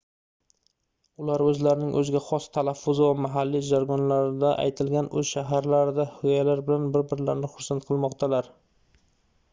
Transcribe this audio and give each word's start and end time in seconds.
ular 1.25 1.43
oʻzlarining 1.47 1.91
oʻziga 1.99 2.21
xos 2.29 2.47
talaffuzi 2.57 3.03
va 3.05 3.11
mahalliy 3.27 3.63
jargonlarida 3.69 4.55
aytilgan 4.65 5.13
oʻz 5.21 5.31
shaharlaridagi 5.35 6.11
hikoyalar 6.17 6.67
bilan 6.71 6.91
bir-birlarini 6.97 7.55
xursand 7.57 7.89
qilmoqdalar 7.93 8.55